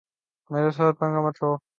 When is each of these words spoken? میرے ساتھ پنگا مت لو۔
میرے 0.49 0.71
ساتھ 0.77 0.95
پنگا 0.99 1.19
مت 1.25 1.35
لو۔ 1.43 1.51